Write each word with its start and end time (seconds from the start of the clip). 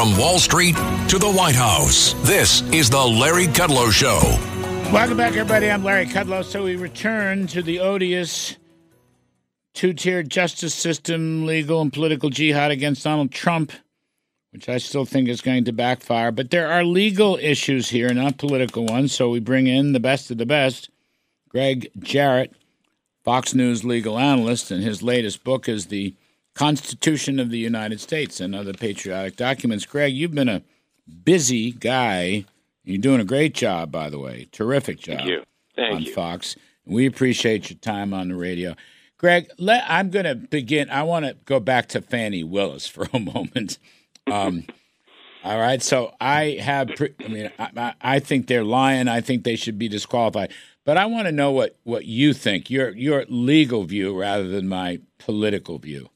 From 0.00 0.16
Wall 0.16 0.38
Street 0.38 0.76
to 1.08 1.18
the 1.18 1.30
White 1.30 1.56
House, 1.56 2.14
this 2.22 2.62
is 2.72 2.88
The 2.88 3.04
Larry 3.04 3.48
Kudlow 3.48 3.92
Show. 3.92 4.18
Welcome 4.90 5.18
back, 5.18 5.32
everybody. 5.36 5.70
I'm 5.70 5.84
Larry 5.84 6.06
Kudlow. 6.06 6.42
So 6.42 6.64
we 6.64 6.76
return 6.76 7.46
to 7.48 7.60
the 7.60 7.80
odious 7.80 8.56
two 9.74 9.92
tiered 9.92 10.30
justice 10.30 10.74
system, 10.74 11.44
legal 11.44 11.82
and 11.82 11.92
political 11.92 12.30
jihad 12.30 12.70
against 12.70 13.04
Donald 13.04 13.30
Trump, 13.30 13.72
which 14.52 14.70
I 14.70 14.78
still 14.78 15.04
think 15.04 15.28
is 15.28 15.42
going 15.42 15.66
to 15.66 15.72
backfire. 15.72 16.32
But 16.32 16.50
there 16.50 16.72
are 16.72 16.82
legal 16.82 17.36
issues 17.36 17.90
here, 17.90 18.08
not 18.14 18.38
political 18.38 18.86
ones. 18.86 19.14
So 19.14 19.28
we 19.28 19.38
bring 19.38 19.66
in 19.66 19.92
the 19.92 20.00
best 20.00 20.30
of 20.30 20.38
the 20.38 20.46
best. 20.46 20.88
Gregg 21.50 21.90
Jarrett, 21.98 22.54
Fox 23.22 23.54
News 23.54 23.84
legal 23.84 24.18
analyst, 24.18 24.70
and 24.70 24.82
his 24.82 25.02
latest 25.02 25.44
book 25.44 25.68
is 25.68 25.88
The 25.88 26.14
Constitution 26.60 27.40
of 27.40 27.48
the 27.48 27.56
United 27.56 28.02
States 28.02 28.38
and 28.38 28.54
Other 28.54 28.74
Patriotic 28.74 29.34
Documents. 29.34 29.86
Gregg, 29.86 30.12
you've 30.12 30.34
been 30.34 30.50
a 30.50 30.60
busy 31.24 31.72
guy. 31.72 32.44
You're 32.84 32.98
doing 32.98 33.18
a 33.18 33.24
great 33.24 33.54
job, 33.54 33.90
by 33.90 34.10
the 34.10 34.18
way. 34.18 34.46
Terrific 34.52 34.98
job 34.98 35.20
Thank 35.20 35.30
you. 35.30 35.42
Thank 35.74 35.94
on 35.94 36.02
you. 36.02 36.12
Fox. 36.12 36.56
We 36.84 37.06
appreciate 37.06 37.70
your 37.70 37.78
time 37.78 38.12
on 38.12 38.28
the 38.28 38.34
radio. 38.34 38.76
Gregg, 39.16 39.48
let, 39.56 39.84
I'm 39.88 40.10
going 40.10 40.26
to 40.26 40.34
begin. 40.34 40.90
I 40.90 41.02
want 41.04 41.24
to 41.24 41.34
go 41.46 41.60
back 41.60 41.88
to 41.88 42.02
Fani 42.02 42.44
Willis 42.44 42.86
for 42.86 43.08
a 43.10 43.18
moment. 43.18 43.78
Um, 44.30 44.66
all 45.42 45.58
right. 45.58 45.80
So 45.82 46.12
I 46.20 46.58
have, 46.60 46.88
pre- 46.94 47.14
I 47.24 47.28
mean, 47.28 47.50
I, 47.58 47.70
I, 47.74 47.94
I 48.02 48.18
think 48.18 48.48
they're 48.48 48.64
lying. 48.64 49.08
I 49.08 49.22
think 49.22 49.44
they 49.44 49.56
should 49.56 49.78
be 49.78 49.88
disqualified. 49.88 50.52
But 50.84 50.98
I 50.98 51.06
want 51.06 51.26
to 51.26 51.32
know 51.32 51.52
what, 51.52 51.78
what 51.84 52.04
you 52.04 52.34
think, 52.34 52.68
your, 52.68 52.90
your 52.90 53.24
legal 53.30 53.84
view 53.84 54.14
rather 54.14 54.46
than 54.46 54.68
my 54.68 55.00
political 55.16 55.78
view. 55.78 56.10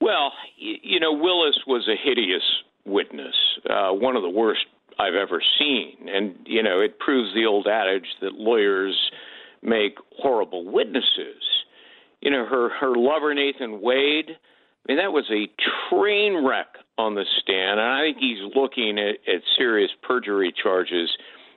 Well, 0.00 0.32
you 0.58 1.00
know, 1.00 1.12
Willis 1.12 1.58
was 1.66 1.88
a 1.88 1.96
hideous 1.96 2.42
witness, 2.84 3.34
uh, 3.68 3.90
one 3.90 4.16
of 4.16 4.22
the 4.22 4.30
worst 4.30 4.66
I've 4.98 5.14
ever 5.14 5.42
seen. 5.58 6.08
And, 6.08 6.36
you 6.46 6.62
know, 6.62 6.80
it 6.80 6.98
proves 6.98 7.34
the 7.34 7.46
old 7.46 7.66
adage 7.66 8.06
that 8.20 8.34
lawyers 8.34 8.96
make 9.62 9.96
horrible 10.18 10.70
witnesses. 10.70 11.42
You 12.20 12.30
know, 12.30 12.44
her, 12.46 12.68
her 12.80 12.94
lover, 12.94 13.34
Nathan 13.34 13.80
Wade, 13.80 14.30
I 14.30 14.92
mean, 14.92 14.98
that 14.98 15.12
was 15.12 15.30
a 15.30 15.48
train 15.88 16.46
wreck 16.46 16.76
on 16.98 17.14
the 17.14 17.24
stand. 17.40 17.80
And 17.80 17.88
I 17.88 18.00
think 18.02 18.18
he's 18.18 18.54
looking 18.54 18.98
at, 18.98 19.16
at 19.32 19.42
serious 19.56 19.90
perjury 20.02 20.52
charges 20.52 21.10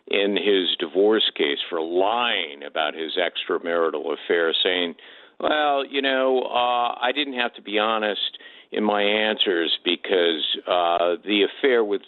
in 0.07 0.37
his 0.37 0.75
divorce 0.79 1.29
case 1.35 1.59
for 1.69 1.81
lying 1.81 2.63
about 2.65 2.93
his 2.93 3.17
extramarital 3.17 4.13
affair, 4.13 4.53
saying, 4.63 4.95
well, 5.39 5.85
you 5.85 6.01
know, 6.01 6.41
uh, 6.43 6.95
I 6.99 7.11
didn't 7.13 7.35
have 7.35 7.53
to 7.55 7.61
be 7.61 7.79
honest 7.79 8.37
in 8.71 8.83
my 8.83 9.01
answers 9.01 9.77
because 9.83 10.43
uh, 10.67 11.15
the 11.23 11.43
affair 11.43 11.83
with 11.83 12.01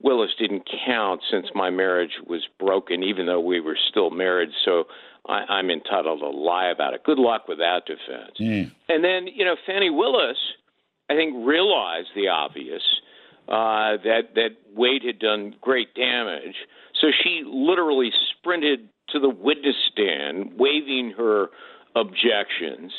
Willis 0.00 0.30
didn't 0.38 0.68
count 0.86 1.22
since 1.30 1.46
my 1.54 1.70
marriage 1.70 2.20
was 2.26 2.46
broken, 2.58 3.02
even 3.02 3.26
though 3.26 3.40
we 3.40 3.60
were 3.60 3.76
still 3.90 4.10
married. 4.10 4.50
So 4.64 4.84
I, 5.28 5.44
I'm 5.48 5.70
entitled 5.70 6.20
to 6.20 6.28
lie 6.28 6.68
about 6.68 6.94
it. 6.94 7.02
Good 7.04 7.18
luck 7.18 7.48
with 7.48 7.58
that 7.58 7.82
defense. 7.86 8.36
Mm. 8.40 8.72
And 8.88 9.04
then, 9.04 9.26
you 9.26 9.44
know, 9.44 9.56
Fani 9.66 9.90
Willis, 9.90 10.38
I 11.10 11.14
think, 11.14 11.34
realized 11.46 12.08
the 12.14 12.28
obvious 12.28 12.82
uh, 13.48 13.96
that 14.04 14.34
that 14.34 14.50
Wade 14.74 15.02
had 15.04 15.18
done 15.18 15.54
great 15.60 15.94
damage. 15.94 16.54
So 17.00 17.08
she 17.22 17.42
literally 17.46 18.10
sprinted 18.30 18.88
to 19.10 19.18
the 19.18 19.28
witness 19.28 19.76
stand, 19.90 20.52
waving 20.58 21.14
her 21.16 21.48
objections, 21.96 22.92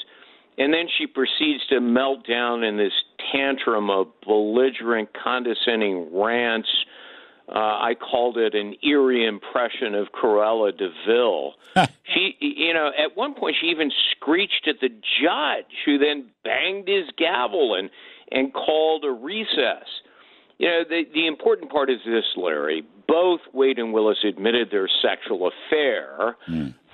and 0.58 0.74
then 0.74 0.88
she 0.98 1.08
proceeds 1.08 1.66
to 1.70 1.80
melt 1.80 2.28
down 2.28 2.64
in 2.64 2.78
this 2.78 2.92
tantrum 3.32 3.90
of 3.90 4.08
belligerent, 4.26 5.10
condescending 5.14 6.10
rants. 6.14 6.68
Uh, 7.48 7.58
I 7.58 7.96
called 7.96 8.38
it 8.38 8.54
an 8.54 8.76
eerie 8.84 9.26
impression 9.26 9.96
of 9.96 10.08
Cruella 10.12 10.78
de 10.78 10.90
Vil. 11.08 11.54
She, 12.14 12.36
you 12.40 12.74
know, 12.74 12.90
at 12.98 13.16
one 13.16 13.36
point 13.36 13.56
she 13.62 13.68
even 13.68 13.92
screeched 14.12 14.68
at 14.68 14.80
the 14.82 14.90
judge, 14.90 15.72
who 15.86 16.00
then 16.00 16.32
banged 16.44 16.88
his 16.88 17.06
gavel 17.18 17.76
and 17.76 17.92
and 18.32 18.52
called 18.52 19.06
a 19.06 19.12
recess. 19.12 19.86
You 20.58 20.68
know, 20.68 20.84
the 20.90 21.04
the 21.14 21.28
important 21.28 21.72
part 21.72 21.92
is 21.92 22.00
this, 22.06 22.26
Larry. 22.36 22.84
Both 23.08 23.42
Wade 23.54 23.78
and 23.78 23.94
Willis 23.94 24.18
admitted 24.28 24.72
their 24.72 24.90
sexual 25.04 25.48
affair, 25.50 26.36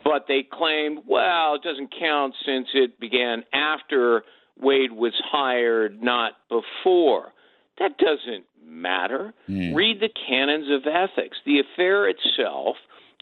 but 0.05 0.25
they 0.27 0.43
claimed, 0.49 0.99
well, 1.07 1.55
it 1.55 1.63
doesn't 1.63 1.93
count 1.99 2.35
since 2.45 2.67
it 2.75 2.99
began 2.99 3.43
after 3.51 4.23
Wade 4.57 4.91
was 4.91 5.13
hired, 5.29 6.01
not 6.01 6.33
before. 6.47 7.33
That 7.79 7.97
doesn't 7.97 8.45
matter. 8.63 9.33
Hmm. 9.47 9.73
Read 9.73 9.99
the 9.99 10.09
canons 10.27 10.67
of 10.71 10.87
ethics. 10.87 11.37
The 11.45 11.59
affair 11.59 12.07
itself 12.07 12.77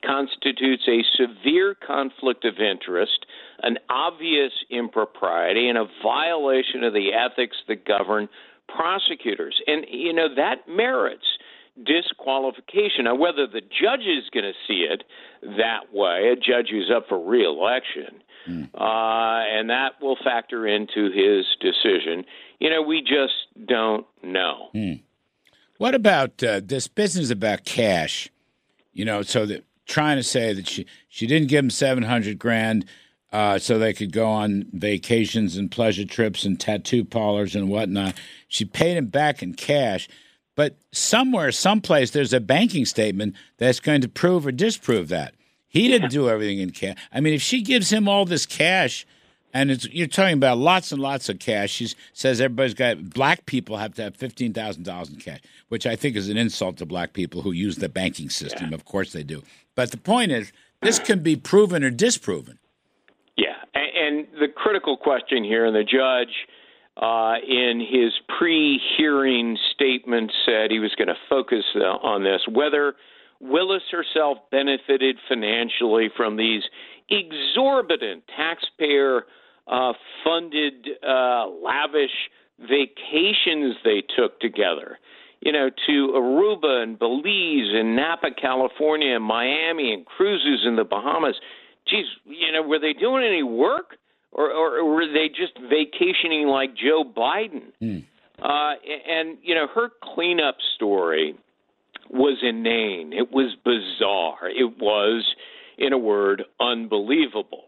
constitutes 0.05 0.83
a 0.87 1.01
severe 1.15 1.73
conflict 1.75 2.43
of 2.43 2.55
interest, 2.59 3.25
an 3.63 3.77
obvious 3.89 4.51
impropriety, 4.69 5.69
and 5.69 5.77
a 5.77 5.87
violation 6.03 6.83
of 6.83 6.93
the 6.93 7.11
ethics 7.13 7.55
that 7.69 7.85
govern 7.85 8.27
prosecutors. 8.67 9.59
And, 9.65 9.85
you 9.89 10.11
know, 10.11 10.27
that 10.35 10.67
merits 10.67 11.25
disqualification. 11.81 13.05
Now, 13.05 13.15
whether 13.15 13.47
the 13.47 13.61
judge 13.61 14.01
is 14.01 14.29
going 14.33 14.45
to 14.45 14.53
see 14.67 14.87
it 14.89 15.03
that 15.57 15.93
way, 15.93 16.31
a 16.31 16.35
judge 16.35 16.69
who's 16.69 16.91
up 16.95 17.07
for 17.09 17.19
reelection, 17.19 18.21
uh, 18.75 19.41
and 19.57 19.69
that 19.69 20.01
will 20.01 20.17
factor 20.23 20.67
into 20.67 21.11
his 21.11 21.45
decision, 21.59 22.25
you 22.59 22.69
know, 22.69 22.81
we 22.81 23.01
just 23.01 23.33
don't 23.67 24.05
know. 24.21 24.69
What 25.77 25.95
about 25.95 26.43
uh, 26.43 26.61
this 26.63 26.87
business 26.87 27.29
about 27.29 27.65
cash? 27.65 28.29
You 28.91 29.05
know, 29.05 29.21
so 29.23 29.45
that 29.47 29.65
trying 29.85 30.17
to 30.17 30.23
say 30.23 30.53
that 30.53 30.67
she 30.67 30.85
she 31.09 31.25
didn't 31.27 31.49
give 31.49 31.63
him 31.63 31.69
seven 31.69 32.03
hundred 32.03 32.37
grand 32.37 32.85
uh, 33.31 33.57
so 33.57 33.79
they 33.79 33.93
could 33.93 34.11
go 34.11 34.27
on 34.27 34.65
vacations 34.71 35.57
and 35.57 35.71
pleasure 35.71 36.05
trips 36.05 36.45
and 36.45 36.59
tattoo 36.59 37.03
parlors 37.03 37.55
and 37.55 37.67
whatnot. 37.67 38.13
She 38.47 38.63
paid 38.63 38.95
him 38.95 39.07
back 39.07 39.41
in 39.41 39.55
cash, 39.55 40.07
but 40.55 40.75
somewhere, 40.91 41.51
someplace, 41.51 42.11
there's 42.11 42.33
a 42.33 42.39
banking 42.39 42.85
statement 42.85 43.35
that's 43.57 43.79
going 43.79 44.01
to 44.01 44.09
prove 44.09 44.45
or 44.45 44.51
disprove 44.51 45.07
that 45.09 45.33
he 45.67 45.87
didn't 45.87 46.11
do 46.11 46.29
everything 46.29 46.59
in 46.59 46.69
cash. 46.69 46.97
I 47.11 47.19
mean, 47.19 47.33
if 47.33 47.41
she 47.41 47.61
gives 47.61 47.91
him 47.91 48.07
all 48.07 48.25
this 48.25 48.45
cash. 48.45 49.05
And 49.55 49.69
it's, 49.69 49.87
you're 49.89 50.07
talking 50.07 50.33
about 50.33 50.57
lots 50.57 50.91
and 50.91 50.99
lots 50.99 51.29
of 51.29 51.37
cash. 51.37 51.69
She 51.69 51.89
says 52.11 52.41
everybody's 52.41 52.73
got 52.73 53.11
black 53.11 53.45
people 53.45 53.77
have 53.77 53.93
to 53.93 54.01
have 54.01 54.15
fifteen 54.15 54.51
thousand 54.51 54.81
dollars 54.81 55.09
in 55.09 55.17
cash, 55.17 55.41
which 55.69 55.85
I 55.85 55.95
think 55.95 56.15
is 56.15 56.27
an 56.27 56.37
insult 56.37 56.77
to 56.77 56.87
black 56.87 57.13
people 57.13 57.43
who 57.43 57.51
use 57.51 57.75
the 57.75 57.87
banking 57.87 58.31
system. 58.31 58.73
Of 58.73 58.83
course 58.83 59.13
they 59.13 59.21
do. 59.21 59.43
But 59.75 59.91
the 59.91 59.97
point 59.97 60.31
is, 60.31 60.51
this 60.81 60.97
can 60.97 61.19
be 61.19 61.35
proven 61.35 61.83
or 61.83 61.91
disproven. 61.91 62.57
Yeah, 63.37 63.53
a- 63.75 63.79
and 63.95 64.25
the 64.39 64.47
critical 64.47 64.97
question 64.97 65.43
here, 65.43 65.65
and 65.67 65.75
the 65.75 65.83
judge 65.83 66.33
uh, 66.97 67.35
in 67.47 67.79
his 67.79 68.13
pre-hearing 68.37 69.57
statement 69.73 70.31
said 70.45 70.69
he 70.69 70.79
was 70.79 70.93
going 70.97 71.07
to 71.07 71.15
focus 71.29 71.63
on 71.75 72.23
this: 72.23 72.41
whether 72.49 72.95
Willis 73.39 73.83
herself 73.91 74.37
benefited 74.51 75.17
financially 75.27 76.09
from 76.15 76.37
these 76.37 76.63
exorbitant 77.09 78.23
taxpayer 78.35 79.23
uh, 79.67 79.93
funded, 80.23 80.87
uh, 81.07 81.47
lavish 81.47 82.11
vacations 82.59 83.75
they 83.83 84.03
took 84.15 84.39
together. 84.39 84.99
You 85.41 85.51
know, 85.51 85.69
to 85.87 86.13
Aruba 86.15 86.83
and 86.83 86.97
Belize 86.97 87.73
and 87.73 87.97
Napa, 87.97 88.29
California, 88.39 89.15
and 89.15 89.23
Miami, 89.25 89.93
and 89.93 90.05
cruises 90.05 90.65
in 90.65 90.77
the 90.77 90.85
Bahamas 90.85 91.35
geez, 91.87 92.05
you 92.25 92.51
know, 92.51 92.61
were 92.61 92.79
they 92.79 92.93
doing 92.93 93.23
any 93.23 93.43
work, 93.43 93.97
or, 94.33 94.51
or, 94.51 94.79
or 94.79 94.95
were 94.95 95.07
they 95.07 95.29
just 95.29 95.53
vacationing 95.59 96.47
like 96.47 96.71
Joe 96.75 97.03
Biden? 97.05 97.71
Uh, 98.41 98.73
and 99.07 99.37
you 99.41 99.55
know, 99.55 99.67
her 99.73 99.89
cleanup 100.01 100.57
story 100.75 101.35
was 102.09 102.39
inane. 102.41 103.13
It 103.13 103.31
was 103.31 103.55
bizarre. 103.63 104.49
It 104.49 104.77
was, 104.79 105.23
in 105.77 105.93
a 105.93 105.97
word, 105.97 106.43
unbelievable. 106.59 107.65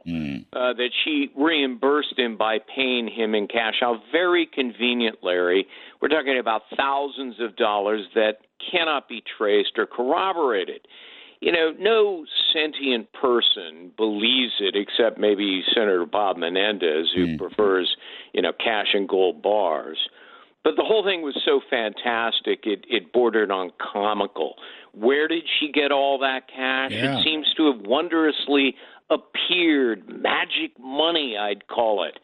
Uh, 0.53 0.73
that 0.73 0.89
she 1.03 1.31
reimbursed 1.35 2.17
him 2.17 2.37
by 2.37 2.57
paying 2.59 3.07
him 3.07 3.35
in 3.35 3.47
cash. 3.47 3.75
How 3.79 4.01
very 4.11 4.47
convenient, 4.51 5.17
Larry. 5.21 5.67
We're 6.01 6.09
talking 6.09 6.37
about 6.39 6.63
thousands 6.77 7.35
of 7.39 7.55
dollars 7.55 8.01
that 8.15 8.39
cannot 8.71 9.07
be 9.07 9.23
traced 9.37 9.73
or 9.77 9.85
corroborated 9.85 10.87
you 11.45 11.51
know, 11.51 11.73
no 11.79 12.25
sentient 12.51 13.13
person 13.13 13.91
believes 13.95 14.53
it 14.59 14.75
except 14.75 15.19
maybe 15.19 15.61
Senator 15.75 16.03
Bob 16.03 16.37
Menendez, 16.37 17.11
who 17.15 17.27
mm. 17.27 17.37
prefers, 17.37 17.95
you 18.33 18.41
know, 18.41 18.51
cash 18.51 18.87
and 18.95 19.07
gold 19.07 19.43
bars. 19.43 19.99
But 20.63 20.73
the 20.75 20.83
whole 20.83 21.03
thing 21.03 21.21
was 21.21 21.39
so 21.45 21.61
fantastic, 21.69 22.61
it, 22.63 22.85
it 22.89 23.13
bordered 23.13 23.51
on 23.51 23.69
comical. 23.79 24.55
Where 24.93 25.27
did 25.27 25.43
she 25.59 25.71
get 25.71 25.91
all 25.91 26.17
that 26.19 26.47
cash? 26.47 26.91
Yeah. 26.91 27.19
It 27.19 27.23
seems 27.23 27.45
to 27.57 27.71
have 27.71 27.85
wondrously 27.85 28.73
appeared, 29.11 30.09
magic 30.09 30.71
money, 30.79 31.37
I'd 31.39 31.67
call 31.67 32.05
it. 32.05 32.17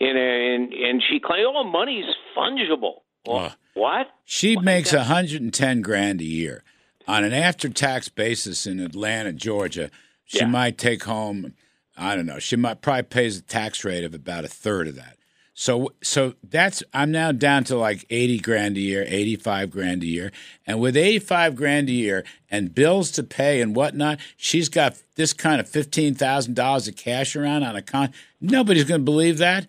Know, 0.00 0.08
and, 0.08 0.72
and 0.72 1.00
she 1.08 1.20
claimed, 1.20 1.46
oh, 1.46 1.62
money's 1.62 2.06
fungible. 2.36 3.02
Well, 3.24 3.54
what? 3.74 4.08
She 4.24 4.56
makes 4.56 4.92
a 4.92 4.98
110 4.98 5.80
grand 5.80 6.20
a 6.20 6.24
year. 6.24 6.64
On 7.06 7.22
an 7.24 7.32
after-tax 7.32 8.08
basis 8.08 8.66
in 8.66 8.80
Atlanta, 8.80 9.32
Georgia, 9.32 9.90
she 10.24 10.38
Yeah. 10.38 10.46
might 10.46 10.78
take 10.78 11.04
home, 11.04 11.54
I 11.96 12.16
don't 12.16 12.26
know, 12.26 12.38
she 12.38 12.56
might 12.56 12.80
probably 12.80 13.02
pays 13.04 13.38
a 13.38 13.42
tax 13.42 13.84
rate 13.84 14.04
of 14.04 14.14
about 14.14 14.44
a 14.44 14.48
third 14.48 14.88
of 14.88 14.96
that. 14.96 15.18
So, 15.56 15.92
so 16.02 16.34
that's 16.42 16.82
I'm 16.92 17.12
now 17.12 17.30
down 17.30 17.62
to 17.64 17.76
like 17.76 18.04
80 18.10 18.38
grand 18.40 18.76
a 18.76 18.80
year, 18.80 19.04
85 19.06 19.70
grand 19.70 20.02
a 20.02 20.06
year, 20.06 20.32
and 20.66 20.80
with 20.80 20.96
85 20.96 21.54
grand 21.54 21.88
a 21.88 21.92
year 21.92 22.24
and 22.50 22.74
bills 22.74 23.12
to 23.12 23.22
pay 23.22 23.60
and 23.60 23.76
whatnot, 23.76 24.18
she's 24.36 24.68
got 24.68 24.96
this 25.14 25.32
kind 25.32 25.60
of 25.60 25.68
fifteen 25.68 26.14
thousand 26.16 26.54
dollars 26.54 26.88
of 26.88 26.96
cash 26.96 27.36
around 27.36 27.62
on 27.62 27.76
a 27.76 27.82
con. 27.82 28.12
Nobody's 28.40 28.82
going 28.84 29.00
to 29.00 29.04
believe 29.04 29.38
that. 29.38 29.66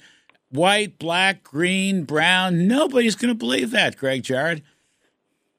White, 0.50 0.98
black, 0.98 1.44
green, 1.44 2.04
brown. 2.04 2.68
Nobody's 2.68 3.16
going 3.16 3.30
to 3.31 3.38
believe 3.38 3.70
that, 3.72 3.96
Gregg 3.98 4.24
Jarrett. 4.24 4.64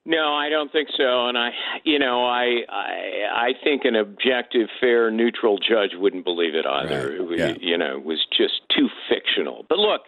No, 0.07 0.33
I 0.33 0.49
don't 0.49 0.71
think 0.71 0.89
so. 0.97 1.27
And 1.27 1.37
I, 1.37 1.51
you 1.83 1.99
know, 1.99 2.25
I, 2.25 2.61
I, 2.69 3.49
I 3.49 3.53
think 3.63 3.85
an 3.85 3.97
objective, 3.97 4.69
fair, 4.81 5.11
neutral 5.11 5.59
judge 5.59 5.91
wouldn't 5.95 6.25
believe 6.25 6.55
it 6.55 6.65
either. 6.65 7.09
Right. 7.09 7.15
It 7.17 7.27
was, 7.27 7.39
Yeah. 7.39 7.55
You 7.61 7.77
know, 7.77 7.97
it 7.97 8.05
was 8.05 8.25
just 8.31 8.61
too 8.75 8.89
fictional. 9.09 9.67
But 9.69 9.79
look, 9.79 10.03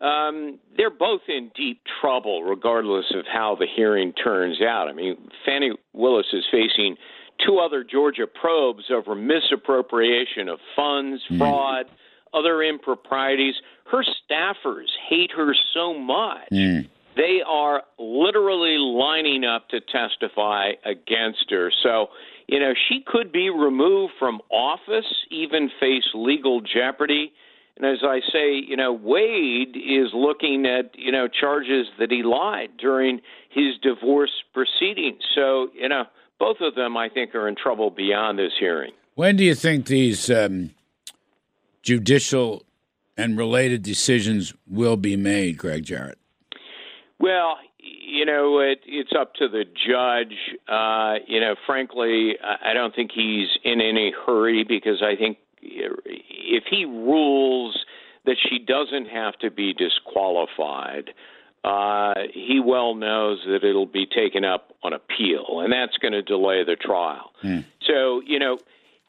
um, 0.00 0.58
they're 0.76 0.90
both 0.90 1.22
in 1.28 1.50
deep 1.54 1.82
trouble, 2.00 2.42
regardless 2.42 3.06
of 3.14 3.26
how 3.30 3.54
the 3.54 3.66
hearing 3.66 4.12
turns 4.12 4.60
out. 4.62 4.88
I 4.88 4.92
mean, 4.92 5.16
Fani 5.44 5.72
Willis 5.92 6.26
is 6.32 6.44
facing 6.50 6.96
two 7.44 7.58
other 7.58 7.84
Georgia 7.84 8.26
probes 8.26 8.84
over 8.90 9.14
misappropriation 9.14 10.48
of 10.48 10.58
funds, 10.74 11.22
fraud, 11.36 11.86
other 12.32 12.62
improprieties. 12.62 13.54
Her 13.90 14.02
staffers 14.02 14.88
hate 15.08 15.30
her 15.36 15.54
so 15.74 15.92
much. 15.98 16.48
They 17.16 17.42
are 17.46 17.82
literally 17.98 18.73
lining 19.14 19.44
up 19.44 19.68
to 19.68 19.80
testify 19.80 20.72
against 20.84 21.46
her. 21.50 21.70
So, 21.82 22.08
you 22.46 22.60
know, 22.60 22.72
she 22.88 23.02
could 23.06 23.32
be 23.32 23.50
removed 23.50 24.14
from 24.18 24.40
office, 24.50 25.06
even 25.30 25.70
face 25.80 26.04
legal 26.14 26.60
jeopardy. 26.60 27.32
And 27.76 27.86
as 27.86 27.98
I 28.04 28.20
say, 28.32 28.54
you 28.54 28.76
know, 28.76 28.92
Wade 28.92 29.76
is 29.76 30.08
looking 30.14 30.66
at, 30.66 30.92
you 30.96 31.10
know, 31.10 31.26
charges 31.28 31.86
that 31.98 32.10
he 32.10 32.22
lied 32.22 32.70
during 32.78 33.20
his 33.50 33.76
divorce 33.82 34.30
proceedings. 34.52 35.22
So, 35.34 35.68
you 35.74 35.88
know, 35.88 36.04
both 36.38 36.58
of 36.60 36.74
them, 36.74 36.96
I 36.96 37.08
think, 37.08 37.34
are 37.34 37.48
in 37.48 37.56
trouble 37.56 37.90
beyond 37.90 38.38
this 38.38 38.52
hearing. 38.58 38.92
When 39.14 39.36
do 39.36 39.44
you 39.44 39.54
think 39.54 39.86
these 39.86 40.30
um, 40.30 40.70
judicial 41.82 42.64
and 43.16 43.38
related 43.38 43.82
decisions 43.82 44.54
will 44.68 44.96
be 44.96 45.16
made, 45.16 45.56
Gregg 45.56 45.84
Jarrett? 45.84 46.18
Well, 47.18 47.56
you 47.84 48.24
know, 48.24 48.60
it, 48.60 48.80
it's 48.86 49.12
up 49.18 49.34
to 49.34 49.48
the 49.48 49.64
judge. 49.64 50.36
Uh, 50.68 51.16
you 51.26 51.40
know, 51.40 51.54
frankly, 51.66 52.36
I 52.42 52.72
don't 52.72 52.94
think 52.94 53.10
he's 53.14 53.48
in 53.64 53.80
any 53.80 54.12
hurry 54.26 54.64
because 54.64 55.02
I 55.02 55.16
think 55.16 55.38
if 55.62 56.64
he 56.70 56.84
rules 56.84 57.84
that 58.24 58.36
she 58.48 58.58
doesn't 58.58 59.06
have 59.06 59.36
to 59.38 59.50
be 59.50 59.74
disqualified, 59.74 61.10
uh, 61.64 62.14
he 62.32 62.60
well 62.64 62.94
knows 62.94 63.40
that 63.46 63.64
it'll 63.64 63.86
be 63.86 64.06
taken 64.06 64.44
up 64.44 64.74
on 64.82 64.92
appeal, 64.92 65.60
and 65.60 65.72
that's 65.72 65.96
going 65.96 66.12
to 66.12 66.22
delay 66.22 66.62
the 66.64 66.76
trial. 66.76 67.32
So, 67.86 68.20
you 68.26 68.38
know, 68.38 68.58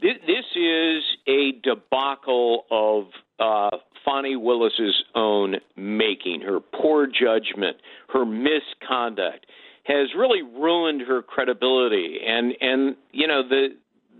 th- 0.05 0.21
this 0.27 0.45
is 0.55 1.03
a 1.27 1.53
debacle 1.63 2.65
of 2.69 3.05
uh, 3.39 3.77
Fani 4.03 4.35
Willis's 4.35 5.03
own 5.15 5.55
making. 5.75 6.41
Her 6.41 6.59
poor 6.59 7.07
judgment, 7.07 7.77
her 8.13 8.25
misconduct, 8.25 9.47
has 9.85 10.09
really 10.17 10.41
ruined 10.41 11.01
her 11.01 11.21
credibility, 11.21 12.19
and 12.25 12.53
and 12.61 12.95
you 13.11 13.27
know 13.27 13.47
the 13.47 13.69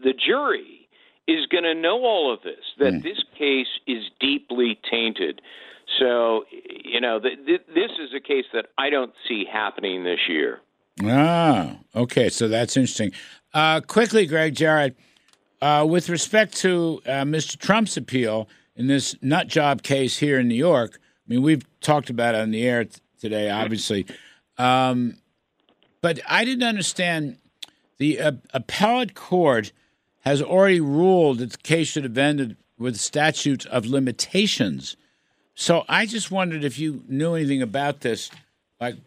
the 0.04 0.14
jury 0.14 0.88
is 1.28 1.46
going 1.48 1.64
to 1.64 1.74
know 1.74 2.04
all 2.04 2.34
of 2.34 2.42
this 2.44 2.64
that 2.78 3.02
this 3.02 3.24
case 3.38 3.68
is 3.88 4.04
deeply 4.20 4.80
tainted. 4.90 5.42
So, 6.00 6.46
you 6.84 7.00
know, 7.00 7.20
th- 7.20 7.46
th- 7.46 7.62
this 7.68 7.92
is 8.00 8.10
a 8.16 8.20
case 8.20 8.46
that 8.54 8.68
I 8.78 8.90
don't 8.90 9.14
see 9.28 9.44
happening 9.52 10.04
this 10.04 10.20
year. 10.28 10.60
Ah, 11.04 11.78
okay. 11.96 12.30
So 12.30 12.48
that's 12.48 12.78
interesting. 12.78 13.12
Uh, 13.54 13.82
quickly, 13.82 14.26
Gregg 14.26 14.56
Jarrett, 14.56 14.96
uh, 15.62 15.86
with 15.88 16.10
respect 16.10 16.56
to 16.58 17.02
uh, 17.06 17.24
Mr. 17.24 17.58
Trump's 17.58 17.98
appeal 17.98 18.48
in 18.76 18.88
this 18.88 19.16
nut 19.22 19.48
job 19.48 19.84
case 19.84 20.18
here 20.18 20.40
in 20.40 20.48
New 20.48 20.56
York, 20.56 21.00
I 21.02 21.34
mean, 21.34 21.42
we've 21.42 21.66
talked 21.82 22.10
about 22.10 22.36
it 22.36 22.42
on 22.42 22.52
the 22.52 22.68
air 22.68 22.86
t- 22.86 23.00
today, 23.20 23.50
obviously. 23.50 24.06
Um, 24.58 25.18
but 26.02 26.20
I 26.30 26.46
didn't 26.46 26.68
understand 26.68 27.38
the 27.98 28.20
uh, 28.20 28.32
appellate 28.54 29.16
court 29.16 29.72
has 30.22 30.42
already 30.42 30.82
ruled 30.82 31.40
that 31.40 31.52
the 31.52 31.58
case 31.58 31.88
should 31.88 32.04
have 32.04 32.18
ended 32.18 32.58
with 32.78 32.98
statute 32.98 33.66
of 33.68 33.86
limitations. 33.86 34.98
So 35.56 35.86
I 35.88 36.06
just 36.06 36.30
wondered 36.32 36.64
if 36.64 36.78
you 36.78 37.04
knew 37.08 37.36
anything 37.36 37.62
about 37.62 38.02
this. 38.02 38.30
Like, 38.82 38.98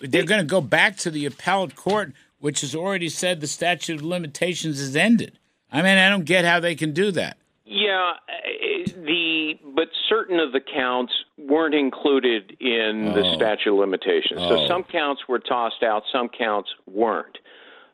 they're 0.00 0.24
going 0.24 0.40
to 0.40 0.46
go 0.46 0.60
back 0.60 0.96
to 0.98 1.10
the 1.10 1.26
appellate 1.26 1.76
court, 1.76 2.12
which 2.40 2.60
has 2.62 2.74
already 2.74 3.08
said 3.08 3.40
the 3.40 3.46
statute 3.46 3.96
of 3.96 4.02
limitations 4.04 4.80
is 4.80 4.94
ended. 4.96 5.38
I 5.72 5.82
mean, 5.82 5.98
I 5.98 6.08
don't 6.08 6.24
get 6.24 6.44
how 6.44 6.60
they 6.60 6.74
can 6.74 6.92
do 6.92 7.10
that. 7.12 7.36
Yeah, 7.64 8.12
uh, 8.28 8.90
the 9.04 9.58
but 9.74 9.88
certain 10.08 10.40
of 10.40 10.52
the 10.52 10.60
counts 10.60 11.12
weren't 11.36 11.74
included 11.74 12.56
in 12.60 13.12
the 13.14 13.24
Oh. 13.26 13.34
statute 13.36 13.72
of 13.72 13.78
limitations. 13.78 14.40
Oh. 14.42 14.48
So 14.56 14.66
some 14.66 14.84
counts 14.84 15.28
were 15.28 15.38
tossed 15.38 15.82
out, 15.82 16.04
some 16.10 16.28
counts 16.30 16.70
weren't. 16.86 17.36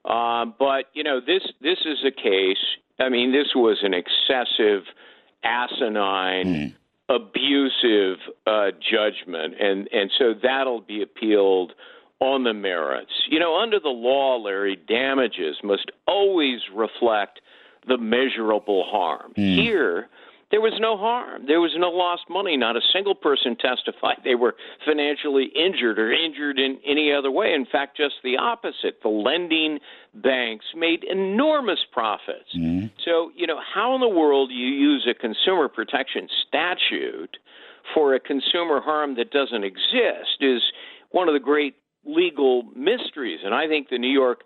Uh, 0.04 0.44
but 0.44 0.84
you 0.94 1.02
know, 1.02 1.18
this 1.20 1.42
this 1.60 1.78
is 1.84 1.98
a 2.06 2.10
case. 2.12 2.58
I 3.00 3.08
mean, 3.08 3.32
this 3.32 3.48
was 3.56 3.78
an 3.82 3.94
excessive, 3.94 4.84
asinine, 5.42 6.74
abusive 7.08 8.18
uh, 8.46 8.70
judgment, 8.80 9.54
and 9.60 9.88
and 9.92 10.10
so 10.18 10.34
that'll 10.42 10.80
be 10.82 11.02
appealed 11.02 11.72
on 12.20 12.44
the 12.44 12.54
merits. 12.54 13.12
You 13.28 13.38
know, 13.38 13.56
under 13.60 13.80
the 13.80 13.88
law, 13.88 14.36
Larry, 14.36 14.76
damages 14.76 15.56
must 15.62 15.90
always 16.06 16.60
reflect 16.74 17.40
the 17.86 17.98
measurable 17.98 18.84
harm. 18.86 19.32
Hmm. 19.36 19.42
Here, 19.42 20.08
there 20.50 20.60
was 20.60 20.74
no 20.78 20.96
harm. 20.96 21.46
There 21.46 21.60
was 21.60 21.72
no 21.76 21.90
lost 21.90 22.22
money. 22.30 22.56
Not 22.56 22.76
a 22.76 22.80
single 22.92 23.14
person 23.14 23.56
testified 23.56 24.18
they 24.24 24.36
were 24.36 24.54
financially 24.86 25.50
injured 25.54 25.98
or 25.98 26.12
injured 26.12 26.58
in 26.58 26.78
any 26.86 27.12
other 27.12 27.30
way. 27.30 27.52
In 27.52 27.66
fact, 27.66 27.96
just 27.96 28.14
the 28.22 28.36
opposite. 28.36 29.02
The 29.02 29.08
lending 29.08 29.80
banks 30.14 30.66
made 30.76 31.04
enormous 31.04 31.80
profits. 31.92 32.52
Hmm. 32.52 32.86
So, 33.04 33.32
you 33.36 33.46
know, 33.46 33.58
how 33.74 33.94
in 33.94 34.00
the 34.00 34.08
world 34.08 34.50
do 34.50 34.54
you 34.54 34.68
use 34.68 35.08
a 35.10 35.14
consumer 35.14 35.68
protection 35.68 36.28
statute 36.46 37.36
for 37.92 38.14
a 38.14 38.20
consumer 38.20 38.80
harm 38.80 39.16
that 39.16 39.30
doesn't 39.30 39.64
exist 39.64 40.40
is 40.40 40.62
one 41.10 41.28
of 41.28 41.34
the 41.34 41.40
great 41.40 41.74
legal 42.04 42.64
mysteries. 42.76 43.40
And 43.44 43.54
I 43.54 43.66
think 43.66 43.88
the 43.88 43.98
New 43.98 44.12
York 44.12 44.42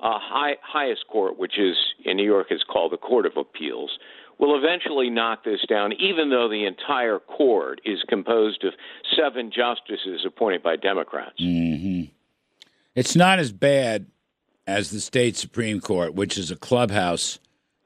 uh, 0.00 0.18
high, 0.18 0.56
highest 0.62 1.06
court, 1.08 1.38
which 1.38 1.58
is 1.58 1.76
in 2.04 2.16
New 2.16 2.24
York 2.24 2.48
is 2.50 2.62
called 2.70 2.92
the 2.92 2.96
Court 2.96 3.26
of 3.26 3.32
Appeals, 3.36 3.98
will 4.38 4.56
eventually 4.56 5.10
knock 5.10 5.44
this 5.44 5.60
down, 5.68 5.92
even 5.92 6.30
though 6.30 6.48
the 6.48 6.64
entire 6.64 7.18
court 7.18 7.80
is 7.84 7.98
composed 8.08 8.64
of 8.64 8.72
seven 9.14 9.52
justices 9.54 10.24
appointed 10.26 10.62
by 10.62 10.76
Democrats. 10.76 11.34
It's 12.94 13.14
not 13.14 13.38
as 13.38 13.52
bad 13.52 14.06
as 14.66 14.90
the 14.90 15.00
state 15.00 15.36
Supreme 15.36 15.80
Court, 15.80 16.14
which 16.14 16.38
is 16.38 16.50
a 16.50 16.56
clubhouse 16.56 17.38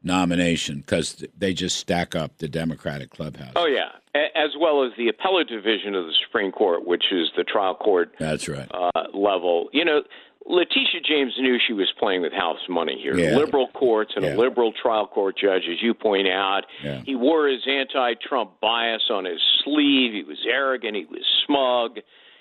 nomination 0.03 0.81
because 0.81 1.25
they 1.37 1.53
just 1.53 1.77
stack 1.77 2.15
up 2.15 2.39
the 2.39 2.49
Democratic 2.49 3.11
clubhouse. 3.11 3.53
Oh, 3.57 3.67
yeah. 3.67 3.91
As 4.15 4.51
well 4.61 4.85
as 4.85 4.93
the 4.97 5.09
appellate 5.09 5.49
division 5.49 5.97
of 5.97 6.07
the 6.07 6.13
Supreme 6.27 6.53
Court, 6.53 6.87
which 6.87 7.05
is 7.11 7.31
the 7.37 7.43
trial 7.43 7.75
court 7.75 8.13
That's 8.19 8.49
right. 8.49 8.69
uh, 8.73 8.91
level. 9.13 9.69
You 9.73 9.85
know, 9.85 10.03
Letitia 10.47 11.01
James 11.09 11.33
knew 11.39 11.59
she 11.67 11.73
was 11.73 11.91
playing 11.99 12.23
with 12.23 12.33
house 12.33 12.61
money 12.69 12.97
here. 13.03 13.17
Yeah. 13.17 13.35
Liberal 13.37 13.67
courts 13.75 14.13
and 14.15 14.25
Yeah. 14.25 14.35
a 14.35 14.37
liberal 14.37 14.73
trial 14.73 15.09
court 15.09 15.37
judge, 15.37 15.63
as 15.69 15.83
you 15.83 15.95
point 15.95 16.29
out. 16.29 16.63
Yeah. 16.85 17.01
He 17.05 17.17
wore 17.17 17.49
his 17.49 17.67
anti-Trump 17.67 18.61
bias 18.61 19.03
on 19.11 19.25
his 19.25 19.41
sleeve. 19.65 20.13
He 20.13 20.23
was 20.23 20.39
arrogant. 20.49 20.97
He 20.97 21.07
was 21.07 21.25
smug. 21.45 21.99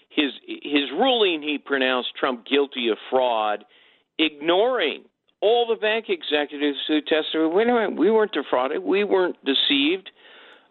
His 0.10 0.32
his 0.46 0.92
ruling, 0.92 1.42
he 1.42 1.58
pronounced 1.58 2.10
Trump 2.20 2.46
guilty 2.46 2.90
of 2.90 3.00
fraud, 3.10 3.66
ignoring 4.20 5.06
all 5.42 5.66
the 5.68 5.76
bank 5.76 6.06
executives 6.08 6.78
who 6.88 7.02
testified. 7.02 7.52
Wait 7.52 7.68
a 7.68 7.74
minute, 7.74 7.96
we 7.98 8.12
weren't 8.12 8.32
defrauded. 8.32 8.84
We 8.84 9.04
weren't 9.04 9.38
deceived. 9.44 10.12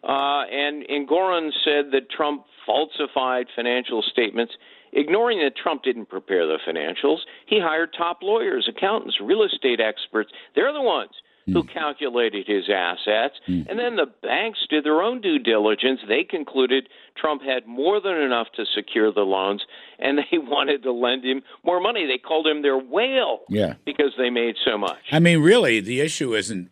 Uh, 0.02 0.42
and, 0.50 0.84
and 0.88 1.08
Gorin 1.08 1.50
said 1.64 1.92
that 1.92 2.10
Trump 2.10 2.44
falsified 2.66 3.46
financial 3.54 4.02
statements, 4.02 4.54
ignoring 4.92 5.38
that 5.40 5.56
Trump 5.56 5.82
didn't 5.82 6.06
prepare 6.08 6.46
the 6.46 6.58
financials. 6.66 7.18
He 7.46 7.60
hired 7.60 7.90
top 7.96 8.18
lawyers, 8.22 8.68
accountants, 8.68 9.16
real 9.22 9.42
estate 9.42 9.80
experts. 9.80 10.30
They're 10.54 10.72
the 10.72 10.82
ones 10.82 11.10
who 11.46 11.64
calculated 11.64 12.46
his 12.46 12.70
assets. 12.72 13.34
And 13.48 13.76
then 13.76 13.96
the 13.96 14.06
banks 14.22 14.60
did 14.70 14.84
their 14.84 15.02
own 15.02 15.20
due 15.20 15.40
diligence. 15.40 15.98
They 16.06 16.22
concluded 16.22 16.88
Trump 17.16 17.42
had 17.42 17.66
more 17.66 18.00
than 18.00 18.16
enough 18.16 18.46
to 18.54 18.64
secure 18.64 19.12
the 19.12 19.22
loans, 19.22 19.64
and 19.98 20.18
they 20.30 20.38
wanted 20.38 20.84
to 20.84 20.92
lend 20.92 21.24
him 21.24 21.42
more 21.64 21.80
money. 21.80 22.06
They 22.06 22.18
called 22.18 22.46
him 22.46 22.62
their 22.62 22.78
whale 22.78 23.40
Yeah. 23.48 23.74
because 23.84 24.12
they 24.16 24.30
made 24.30 24.54
so 24.64 24.78
much. 24.78 25.00
I 25.10 25.18
mean, 25.18 25.40
really, 25.42 25.80
the 25.80 26.00
issue 26.00 26.32
isn't 26.36 26.70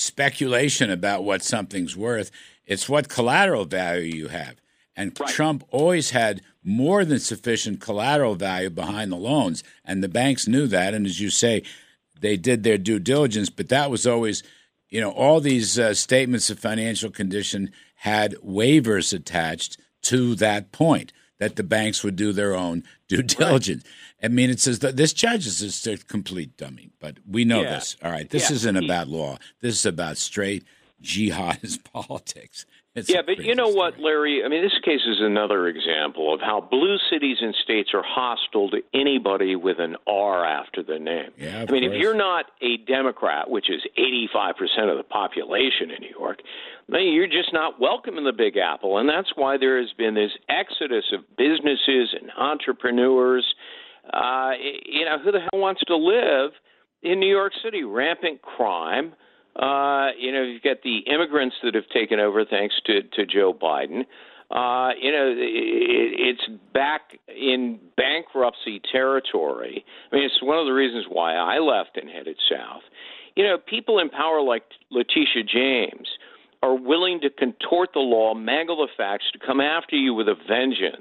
speculation 0.00 0.90
about 0.90 1.24
what 1.24 1.42
something's 1.42 1.96
worth, 1.96 2.30
it's 2.66 2.88
what 2.88 3.08
collateral 3.08 3.64
value 3.64 4.14
you 4.14 4.28
have. 4.28 4.56
And 4.96 5.16
Right. 5.18 5.30
Trump 5.30 5.64
always 5.70 6.10
had 6.10 6.42
more 6.62 7.04
than 7.04 7.20
sufficient 7.20 7.80
collateral 7.80 8.34
value 8.34 8.70
behind 8.70 9.10
the 9.10 9.16
loans. 9.16 9.62
And 9.84 10.02
the 10.02 10.08
banks 10.08 10.46
knew 10.46 10.66
that. 10.66 10.94
And 10.94 11.06
as 11.06 11.20
you 11.20 11.30
say, 11.30 11.62
they 12.20 12.36
did 12.36 12.62
their 12.62 12.78
due 12.78 12.98
diligence, 12.98 13.48
but 13.50 13.68
that 13.70 13.90
was 13.90 14.06
always, 14.06 14.42
you 14.88 15.00
know, 15.00 15.10
all 15.10 15.40
these 15.40 15.78
uh, 15.78 15.94
statements 15.94 16.50
of 16.50 16.58
financial 16.58 17.10
condition 17.10 17.70
had 17.96 18.34
waivers 18.36 19.12
attached 19.12 19.78
to 20.02 20.34
that 20.36 20.72
point 20.72 21.12
that 21.38 21.56
the 21.56 21.62
banks 21.62 22.04
would 22.04 22.16
do 22.16 22.32
their 22.32 22.54
own 22.54 22.84
due 23.08 23.22
diligence. 23.22 23.84
I 24.22 24.28
mean, 24.28 24.50
it 24.50 24.60
says 24.60 24.80
that 24.80 24.96
this 24.96 25.12
judge 25.12 25.46
is 25.46 25.86
a 25.86 25.96
complete 25.96 26.56
dummy, 26.56 26.90
but 27.00 27.18
we 27.28 27.44
know 27.44 27.62
Yeah. 27.62 27.74
this. 27.76 27.96
All 28.04 28.10
right, 28.10 28.28
this 28.28 28.50
Yeah. 28.50 28.56
isn't 28.56 28.76
about 28.76 29.08
law. 29.08 29.38
This 29.60 29.74
is 29.76 29.86
about 29.86 30.16
straight 30.18 30.64
jihadist 31.02 31.84
politics. 31.92 32.66
It's 32.94 33.08
Yeah, 33.08 33.22
but 33.22 33.38
you 33.38 33.54
know 33.54 33.68
what. 33.68 34.00
Larry? 34.00 34.44
I 34.44 34.48
mean, 34.48 34.62
this 34.62 34.76
case 34.82 35.02
is 35.06 35.20
another 35.20 35.68
example 35.68 36.34
of 36.34 36.40
how 36.40 36.60
blue 36.60 36.98
cities 37.08 37.36
and 37.40 37.54
states 37.54 37.90
are 37.94 38.02
hostile 38.02 38.68
to 38.70 38.82
anybody 38.92 39.54
with 39.54 39.78
an 39.78 39.96
R 40.08 40.44
after 40.44 40.82
the 40.82 40.98
name. 40.98 41.30
Yeah, 41.38 41.62
of 41.62 41.70
I 41.70 41.72
mean, 41.72 41.84
if 41.84 41.92
you're 41.94 42.16
not 42.16 42.46
a 42.60 42.78
Democrat, 42.78 43.48
which 43.48 43.70
is 43.70 43.80
85% 43.96 44.90
of 44.90 44.96
the 44.96 45.04
population 45.04 45.92
in 45.92 46.00
New 46.00 46.10
York, 46.18 46.40
then 46.88 47.06
you're 47.12 47.28
just 47.28 47.52
not 47.52 47.78
welcome 47.80 48.18
in 48.18 48.24
the 48.24 48.32
Big 48.32 48.56
Apple. 48.56 48.98
And 48.98 49.08
that's 49.08 49.30
why 49.36 49.56
there 49.56 49.80
has 49.80 49.92
been 49.92 50.14
this 50.14 50.32
exodus 50.48 51.04
of 51.12 51.20
businesses 51.36 52.12
and 52.20 52.32
entrepreneurs. 52.36 53.54
Uh, 54.12 54.50
you 54.84 55.04
know, 55.04 55.18
who 55.22 55.32
the 55.32 55.40
hell 55.40 55.60
wants 55.60 55.82
to 55.86 55.96
live 55.96 56.52
in 57.02 57.20
New 57.20 57.30
York 57.30 57.52
City? 57.62 57.84
Rampant 57.84 58.42
crime. 58.42 59.14
Uh, 59.56 60.10
you 60.18 60.32
know, 60.32 60.42
you've 60.42 60.62
got 60.62 60.82
the 60.82 60.98
immigrants 61.12 61.56
that 61.62 61.74
have 61.74 61.88
taken 61.92 62.20
over 62.20 62.44
thanks 62.44 62.74
to, 62.86 63.02
to 63.02 63.26
Joe 63.26 63.52
Biden. 63.52 64.04
Uh, 64.50 64.90
you 65.00 65.12
know, 65.12 65.28
it, 65.36 65.36
it's 65.38 66.62
back 66.74 67.18
in 67.28 67.78
bankruptcy 67.96 68.80
territory. 68.90 69.84
I 70.10 70.16
mean, 70.16 70.24
it's 70.24 70.42
one 70.42 70.58
of 70.58 70.66
the 70.66 70.72
reasons 70.72 71.06
why 71.08 71.34
I 71.34 71.58
left 71.58 71.96
and 71.96 72.10
headed 72.10 72.36
south. 72.50 72.82
You 73.36 73.44
know, 73.44 73.58
people 73.58 74.00
in 74.00 74.08
power 74.10 74.40
like 74.40 74.64
Letitia 74.90 75.44
James 75.44 76.08
are 76.62 76.74
willing 76.74 77.20
to 77.20 77.30
contort 77.30 77.90
the 77.94 78.00
law, 78.00 78.34
mangle 78.34 78.76
the 78.76 78.88
facts, 78.96 79.24
to 79.32 79.38
come 79.38 79.60
after 79.60 79.96
you 79.96 80.14
with 80.14 80.28
a 80.28 80.34
vengeance. 80.48 80.98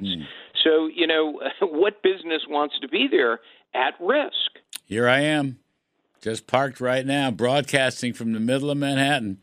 So, 0.64 0.88
you 0.88 1.08
know, 1.08 1.40
what 1.62 2.02
business 2.04 2.44
wants 2.48 2.76
to 2.82 2.88
be 2.88 3.08
there 3.10 3.40
at 3.74 3.94
risk? 4.00 4.60
Here 4.86 5.08
I 5.08 5.22
am, 5.22 5.60
just 6.22 6.48
parked 6.48 6.82
right 6.82 7.06
now, 7.06 7.32
broadcasting 7.32 8.14
from 8.14 8.34
the 8.34 8.40
middle 8.40 8.72
of 8.72 8.78
Manhattan, 8.78 9.40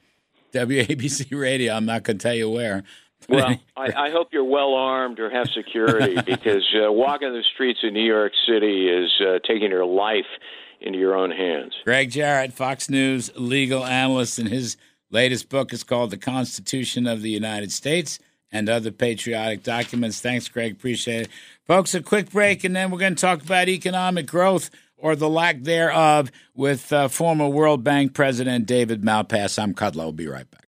WABC 0.53 1.29
Radio. 1.39 1.75
I'm 1.75 1.87
not 1.87 2.03
going 2.03 2.19
to 2.19 2.23
tell 2.23 2.35
you 2.35 2.51
where. 2.51 2.83
Well, 3.29 3.57
I, 3.77 4.07
I 4.07 4.11
hope 4.11 4.29
you're 4.31 4.45
well 4.45 4.75
armed 4.75 5.19
or 5.19 5.31
have 5.31 5.49
security 5.49 6.15
because 6.25 6.65
uh, 6.77 6.93
walking 6.93 7.33
the 7.33 7.43
streets 7.55 7.81
in 7.83 7.93
New 7.93 8.05
York 8.05 8.31
City 8.47 8.89
is 8.89 9.11
uh, 9.21 9.39
taking 9.45 9.71
your 9.71 9.85
life 9.85 10.27
into 10.81 10.99
your 10.99 11.17
own 11.17 11.33
hands. 11.33 11.75
Gregg 11.85 12.13
Jarrett, 12.13 12.53
Fox 12.53 12.89
News 12.89 13.33
legal 13.35 13.85
analyst, 13.85 14.39
and 14.39 14.49
his 14.49 14.77
latest 15.11 15.49
book 15.49 15.73
is 15.73 15.83
called 15.83 16.11
The 16.11 16.19
Constitution 16.19 17.09
of 17.09 17.23
the 17.23 17.31
United 17.31 17.73
States 17.73 18.21
and 18.53 18.69
Other 18.69 18.91
Patriotic 18.91 19.63
Documents. 19.63 20.21
Thanks, 20.21 20.49
Gregg. 20.49 20.73
Appreciate 20.73 21.23
it. 21.23 21.29
Folks, 21.67 21.95
a 21.95 22.03
quick 22.03 22.31
break, 22.31 22.65
and 22.65 22.75
then 22.77 22.91
we're 22.91 22.99
going 22.99 23.15
to 23.15 23.21
talk 23.21 23.43
about 23.43 23.69
economic 23.69 24.27
growth 24.27 24.71
or 24.97 25.17
the 25.17 25.29
lack 25.29 25.63
thereof 25.63 26.31
with 26.55 26.93
uh, 26.93 27.09
former 27.09 27.49
World 27.49 27.85
Bank 27.85 28.15
President 28.15 28.67
David 28.67 29.03
Malpass. 29.03 29.63
I'm 29.63 29.75
Kudlow. 29.75 30.01
I'll 30.03 30.13
be 30.13 30.29
right 30.29 30.51
back. 30.51 30.63